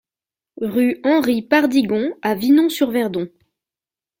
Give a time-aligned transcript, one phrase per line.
[0.61, 3.29] Rue Henri Pardigon à Vinon-sur-Verdon